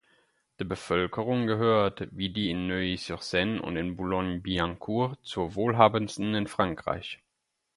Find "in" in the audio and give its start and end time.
2.49-2.65, 3.77-3.97, 6.33-6.47